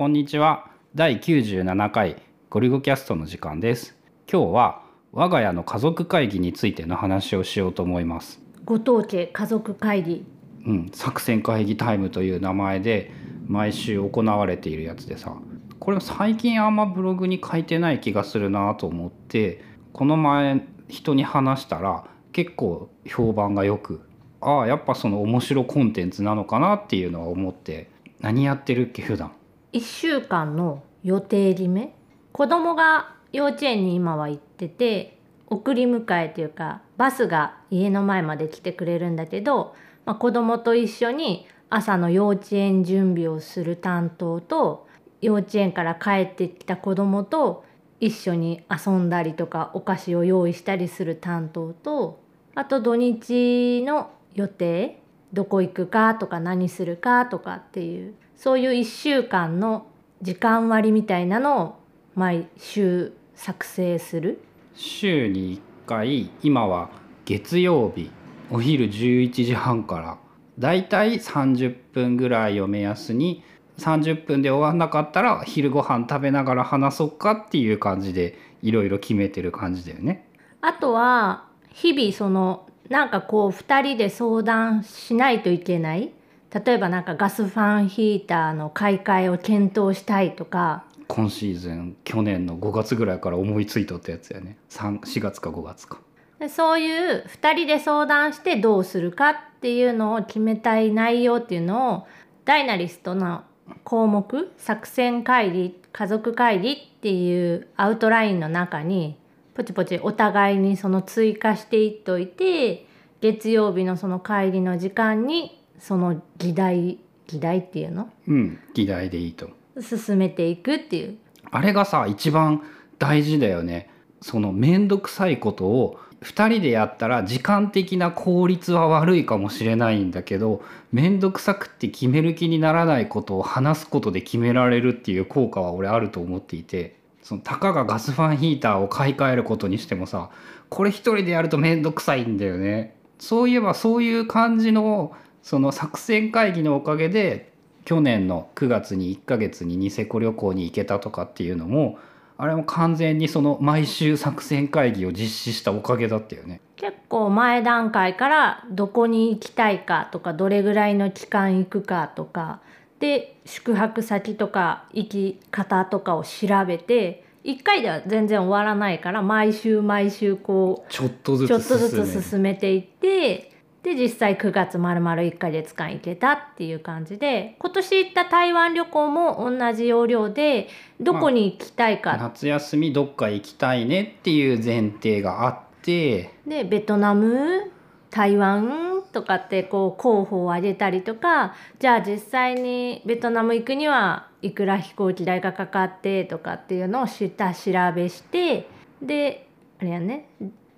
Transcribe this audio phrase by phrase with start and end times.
[0.00, 0.70] こんにちは。
[0.94, 3.98] 第97回ゴリゴキャストの時間です。
[4.32, 8.40] 今日は我が家の家族会議についての話をしようと思います。
[8.64, 10.24] 後藤家家族会議。
[10.64, 13.12] うん作戦会議タイムという名前で
[13.46, 15.36] 毎週行われているやつでさ。
[15.78, 19.62] これ最近あんまブログに書いてない気がするなと思って
[19.92, 24.00] この前人に話したら結構評判がよく
[24.40, 27.90] ああやっぱその面白コンテンツなのかなっていうのは思って
[28.20, 29.32] 何やってるっけ普段
[29.72, 31.94] 1週間の予定決め。
[32.32, 44.88] 子供が幼稚園に今は行ってて送り迎えというかバスが家の前まで来てくれるんだけど、まあ、子供と一緒に朝の幼稚園準備をする担当と
[45.20, 47.64] 幼稚園から帰ってきた子供と
[48.00, 52.20] 一緒に遊んだりとかお菓子を用意したりする担当と
[52.54, 55.00] あと土日の予定
[55.32, 59.86] どこ行くかとか何するかとかっていうそういう1週間の
[60.22, 61.74] 時間割みたいなのを
[62.14, 64.40] 毎週作成する？
[64.74, 66.88] 週に1回今は
[67.26, 68.10] 月曜日
[68.50, 70.16] お昼11時半から
[70.58, 73.44] だいたい30分ぐらいを目安に
[73.76, 80.26] 30分で終わんなかったら昼ご飯食べながら話そうかっていう感じでいろいろ決めてる感じだよね。
[80.62, 86.14] あとは日々そのなんかこう2人で相談しないといけない
[86.52, 95.98] 例えばなんかガスファンヒーターの買い替えを検討したいとか今シーズン去年の5月ぐらいから思いついとったやつやね4月か5月か。
[96.38, 102.06] でそういう2人で相談してどうするかっていうのを決めたい内容っていうのを
[102.44, 103.42] ダイナリストの
[103.84, 109.18] 項目作戦会議家族会議っていうアウトラインの中に
[109.54, 112.86] ポチポチお互いにその追加していっといて
[113.20, 118.08] 月曜日のその会議の時間にその議題議題っていうの？
[118.28, 119.50] うん議題でいいと。
[119.80, 121.16] 進めていくっていう。
[121.50, 122.62] あれがさ一番
[122.98, 123.90] 大事だよね。
[124.20, 130.62] その面倒くさいことを2人でやったら時間的な効率は悪いかもしれないんだけど
[130.92, 140.28] 面倒くさくって決める気にならないことを話すことで決められるっていう効果は俺あると思っていてそのたかがガスファンヒーターを買い替えることにしてもさ
[140.68, 142.96] これ一人でやると面倒くさいんだよね。
[143.18, 145.12] そういえばそういう感じの
[145.42, 147.52] その作戦会議のおかげで
[147.84, 151.98] 去年の9月に1ヶ月にニセコ旅行に行けたとかっていうのも
[152.36, 156.62] あれも完全にその毎週作戦会議を実施したおかげだったよね。
[156.76, 162.60] 結構前段階からどこに行きたいかとかどれぐらいの期間行くかとか
[162.98, 173.49] で宿泊先とか行き方とかを調べて1回では全然終わらないから毎週毎週こうちょっとずつちょっとずつ進めていって
[173.82, 180.68] で実際9月まるまる1ヶ月間行けたっていう感じで今年行った台湾旅行も同じ要領で
[181.00, 186.30] どこに行きたいか、まあ、夏休みどっか行きたいねっていう前提があって。
[186.46, 187.70] でベトナム
[188.10, 198.68] 台湾とかってこう候補を挙げたりとかじゃあ実際にベトナム行くにはいくら飛行機代がかかってとかっていうのを下調べして
[199.00, 199.46] で
[199.80, 200.28] あれやね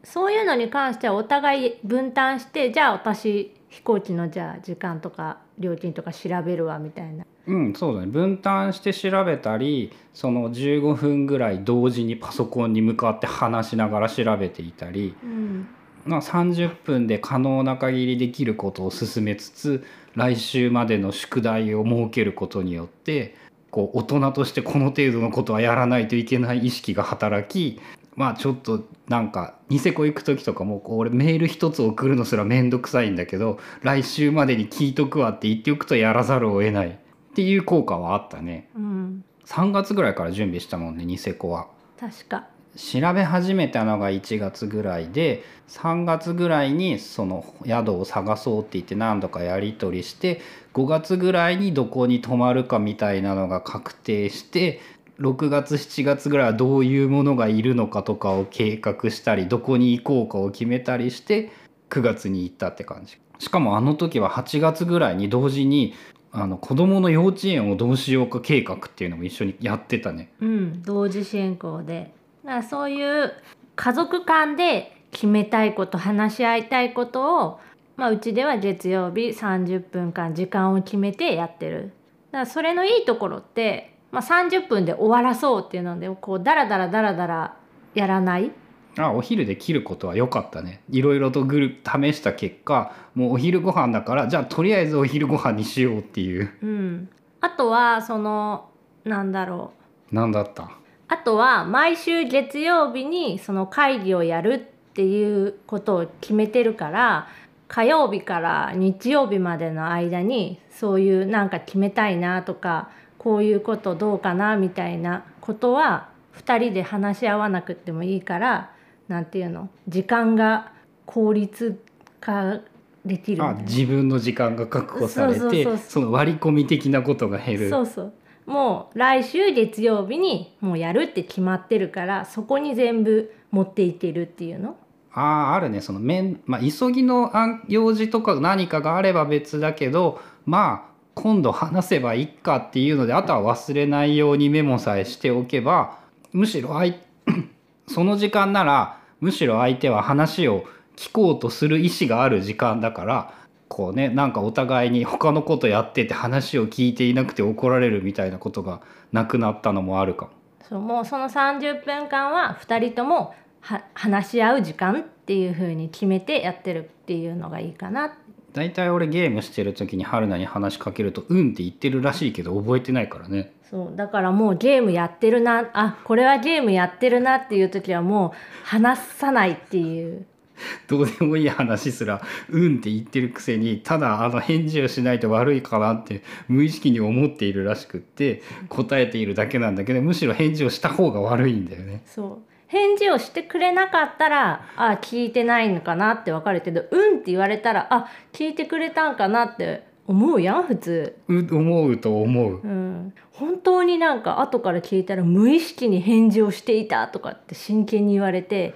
[0.05, 7.25] そういうのに関してはお互い分担してじゃあ私飛行機のじゃあ時間とか料金とか調べるわみたいな。
[7.45, 15.67] うんそうだね分担して調べたりその15分ぐらい同時にパソコンに向かって話しながら調べていたり、うん、
[16.05, 19.85] まあ、30分で可能な限りできることを進めつつ
[20.15, 23.35] 来週までの宿題を設けることによって
[23.71, 27.81] こう大人としてこの程度のことはやらないといけない意識が働き
[28.15, 41.69] まあちょっとなんかニセコ行く時とかもこう俺メール一つ送るのすら面倒くさいんだけど来週までに聞いとくわって言っておくとやらざるを得ないっていう効果はあったね、うん、3月ぐらいから準備したもんねニセコは。
[41.99, 42.49] 確か。
[42.77, 50.41] 調べ始めたのが1月ぐらいで3月ぐらいにその宿を探そうって言って何度かやり取りして
[50.73, 54.81] 5月ぐらいにどこに泊まるかみたいなのが確定して
[55.21, 61.51] 6月7月ぐらいはどういうものがいるのかとかを計画したりどこに行こうかを決めたりして
[61.91, 65.95] 9月に行ったって感じしかもあの時は8月ぐらいに同時に
[66.31, 70.33] あの子供の幼稚園をどうしようか計画っていうのも一緒にやってたね。
[70.41, 72.15] うん、同時進行で
[72.45, 73.33] だからそういう
[73.77, 77.61] 家族間で決めたいこと話し合いたいことを、
[77.97, 81.93] まあ、うちでは月曜日30分間時間を決めてやってる。
[82.31, 87.57] だからそれのいいところって、まあ、30分で終わらそうっていうのでこうダラダラダラダラ
[87.95, 88.53] やらない。
[88.99, 90.83] あお昼で切ることは良かったね。
[90.91, 96.53] いろいろとぐる試した結果もうお昼ご飯だからじゃあとりあえずお昼ご飯にしようっていう。
[96.63, 97.09] うん、
[97.41, 98.69] あとはその
[99.05, 99.73] なんだろ
[100.13, 100.15] う。
[100.15, 100.71] 何だった？
[101.09, 107.29] あとは毎週月曜日にその会議をやるっていうことを決めてるから
[107.69, 112.91] 火曜日から日曜日までの間にそういうなんか決めたいなとか
[113.23, 118.73] こういうことどうかなみたいなことは2人で話し合わなくてもいいから
[119.07, 119.69] なんていうの？
[119.87, 120.73] 時間が
[121.07, 121.81] 効率
[122.21, 122.61] 化
[123.05, 125.85] できるみあ自分の時間が確保されてそうそうそうそう。
[125.89, 127.71] その割り込み的なことが減る。
[127.71, 128.13] そうそう。
[128.45, 134.77] もう来週月曜日にもうやるって決まってるからそこに全部持っていけるっていうの？
[135.13, 135.81] あああるね。
[135.81, 145.99] その面、まあ、急ぎの案用事とか何かがあれば別だけどまあ今度話せばいいかっていうのであとは忘れないようにメモさえしておけば
[146.33, 146.95] むしろ相
[147.89, 150.65] その時間ならむしろ相手は話を
[150.97, 153.35] 聞こうとする意思がある時間だから
[153.69, 158.81] こうねなんかお互いに他のことやってて話を聞いていなくて怒られるみたいなことが
[159.13, 160.33] なくなったのもあるかも。
[160.69, 168.15] そうもうその30分間は2人ともは話し合う時間っていう風に決めてやってるっていうのがいいかな
[168.53, 173.53] 大体俺ゲームしてる時に春菜に話しかけると「うん」って言ってるらしいけど覚えてないからね。
[173.71, 180.27] そうだからもうゲームやってるなあこれはゲームやってるなっていう時はもう話さないっていう
[180.89, 182.21] どうでもいい話すら
[182.51, 192.03] 「うん」って言ってるくせにただあの返事をしないと悪いかなって無意識に思っているらしくって答えているだけなんだけどむしろ返事をした方が悪いんだよね。
[192.05, 201.17] そう返事をしてくれなかったらあ聞いてないのかなってわかるけど「うん」って言われたらあ聞いてくれたんかなって思うやん普通。
[201.29, 202.61] う思うと思う。
[202.65, 208.75] うん、本当になんか後から聞いたら無意識に返事をしていたとかって真剣に言われて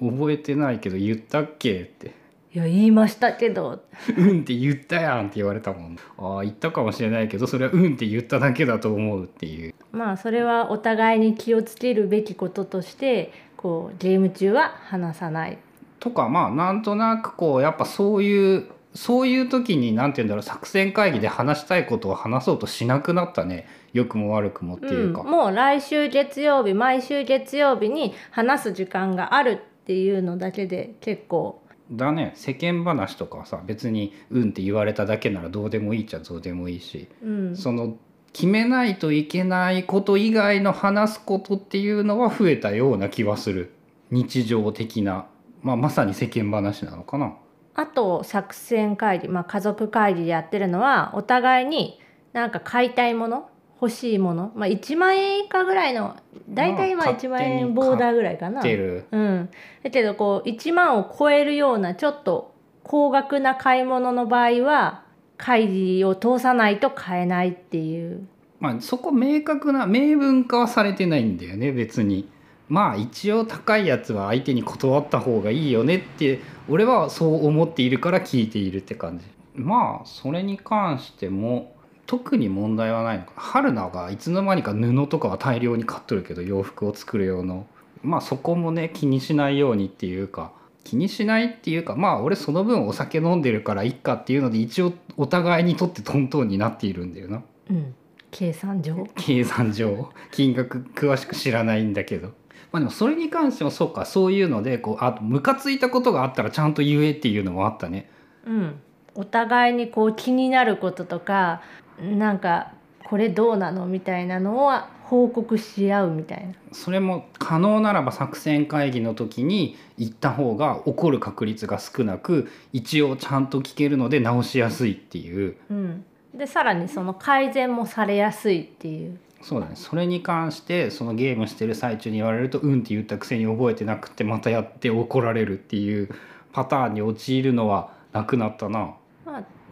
[0.00, 2.10] 覚えてないけど言ったっけって「い
[2.58, 3.80] や言いましたけど
[4.16, 5.96] 「うん」って言ったやんって言われたもん。
[6.18, 9.74] ああ言ったかもしれないけどそれは「うん」って言っただけだと思うっていう。
[9.92, 15.58] まあそれはお互いに気をつけるべきこととしてこうゲーム中は話さない。
[16.00, 23.66] とかまあなんとなくこうやっぱそういうそういう時に何て言うんだろう作戦会議で話したいことを話そうとしなくなったね。
[23.92, 32.32] 良くも悪くもっていうか、うん、もう来週月曜日毎週月曜日に話す時間があるっていうのだけで結構だね。
[32.34, 37.56] 世間話とかはさ別に「うん」って言われただけならどうでもいいっちゃどうでもいいし、うん。
[37.56, 37.96] その
[38.32, 43.72] 決めないといけないこと以外の話すことっていうのは増えたような気はする。
[44.10, 45.26] 日常的な、
[45.62, 47.34] まあ、まさに世間話なのかな。
[47.74, 52.00] あと作戦会議、まあ、家族会議でやってるのはお互いに
[52.32, 53.48] なんか買いたいもの
[53.80, 56.16] 欲しいもの、まあ、1万円以下ぐらいの
[56.48, 58.60] 大体今まあ1万円ボーダーぐらいかな。
[58.62, 59.48] うん、
[59.82, 65.04] だけどこう1万を超えるようなちょっと高額な買い物の場合は
[65.36, 68.26] 会議を通さないと買えないっていう。
[68.58, 72.28] まあそこ明確な明文化はされてないんだよね別に。
[72.68, 79.24] まあ一応高いやつは相手に断った方がいいよねって俺はそう思っているから聞いているって感じ。
[79.54, 81.77] まあそれに関しても
[82.08, 83.34] 特に問題はないのか。
[83.36, 87.66] な春菜がいつの間にか布とかは大量に買っとるけど洋服を作る用の。
[88.02, 90.52] まあそこもね気にしないようにっていうか。
[90.84, 97.42] 気にしないっていうかまあ俺その分お酒飲んでるからいっかっていうので一応お互いにとってトントンになっているんだよな。
[97.70, 97.94] うん、
[98.30, 99.06] 計算上？
[99.14, 100.08] 計算上。
[100.30, 102.28] 金額詳しく知らないんだけど。
[102.72, 104.06] まあでもそれに関してもそうか。
[104.06, 108.08] そういうのでこうあとムカついたことがあったらちゃんと言えっていうのもあったね。
[108.46, 108.80] うん、
[109.14, 111.60] お互いにこう気になることとか
[112.02, 112.72] なんか
[113.04, 116.54] これどうなのみたいなのは報告し合うみたいな。
[116.72, 129.18] それも可能ならば作戦会議の時に言った方が起こる確率が少なく一応ちゃんと聞けるので直しやすいっていううん、でさらにその改善もされやすいっていう。
[129.40, 136.10] そうだねそれに関してそのゲームしてる最中に言われると「うん」って言ったくせに覚えてなくてまたやって怒られるっていう
[136.52, 138.94] パターンに陥るのはなくなったな。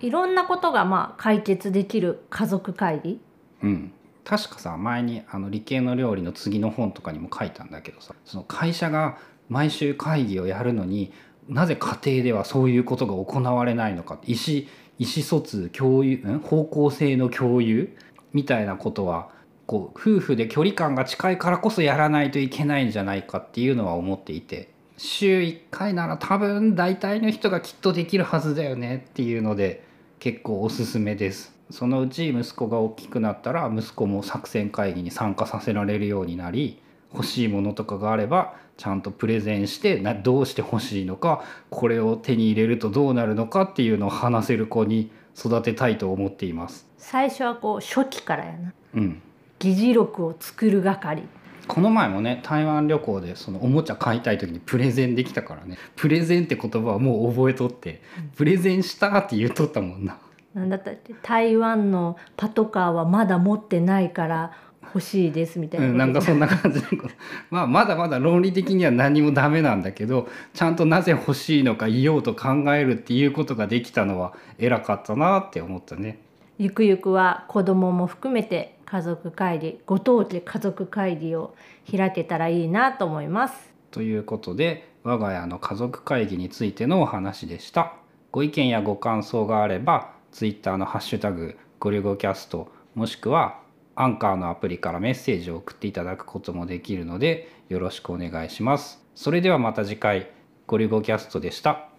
[0.01, 3.21] いろんなことがまあ解決できる家族会議？
[3.63, 3.93] うん、
[4.25, 11.13] 確かさ前にあの理系の料理の次の本とかにも書いたんだけどさその会社が毎週会議をやるのに
[11.49, 14.67] なぜ家庭ではそういうことが行われないのか意思
[14.99, 16.41] 意思疎通共有ん？
[16.41, 17.97] 方向性の共有
[18.33, 19.31] みたいなことは
[19.67, 24.76] こう夫婦で距離感が近いからこそやらないといけないんじゃないかっていうのは思っていて。
[24.97, 29.85] 週1回なら多分大体の人がきっとできるはずだよねっていうので
[30.19, 31.55] 結構おすすめです。
[31.71, 36.81] そのうち息子が大きくなったら息子も作戦会議に参加させられるようになり
[37.13, 46.87] 欲しいものとかがあればちゃんとプレゼンしてなどうして欲しいのかこれを手に入れるとどうなるのかっていうのを話せる子に育てたいと思っています。
[46.99, 48.73] 最初はこう初期からやな。
[48.95, 49.23] うん、
[49.59, 51.25] 議事録を作る係
[51.67, 55.79] この前もね台湾旅行でそのおもちゃ買いたい時にプレゼンできたからね。
[55.97, 58.03] プレゼンって言葉はもう覚えとって
[58.37, 60.19] プレゼンしたって言っとったもんな。
[60.55, 67.15] なんだったって台湾のパトカーはまだ持ってないから欲しいですみたいな、うん、なんかそんな感じのこと。
[67.51, 76.21] まあまだまだ論理的には何もダメなんだけどちゃんとなぜ欲しいのか言おうと考えるっていうことができたのは偉かったなって思ったね。
[76.59, 81.55] ゆくゆくは子供も含めて家族会議ご当地家族会議を
[81.91, 83.75] 開けたらいいなと思います。
[83.91, 87.95] ということで我が家の家族会議についてのお話でした。
[88.31, 93.61] ご意見やご感想があれば Twitter の「ハッシュタグゴリゴキャスト」もしくは
[93.95, 99.03] アンカーのアプリからメッセージを送っていただくこともできるのでよろしくお願いします。
[99.15, 100.31] それではまた次回
[100.67, 101.96] ゴリゴキャストでした。